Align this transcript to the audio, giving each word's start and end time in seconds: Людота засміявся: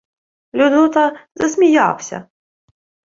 Людота 0.53 1.19
засміявся: 1.35 2.25